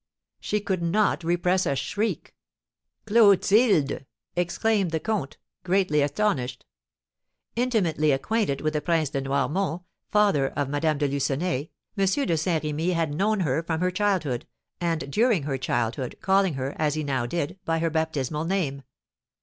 [0.39, 2.33] She could not repress a shriek.
[3.05, 4.03] "Clotilde!"
[4.35, 6.65] exclaimed the comte, greatly astonished.
[7.55, 12.05] Intimately acquainted with the Prince de Noirmont, father of Madame de Lucenay, M.
[12.07, 14.47] de Saint Remy had known her from her childhood,
[14.79, 18.81] and, during her girlhood, calling her, as he now did, by her baptismal name.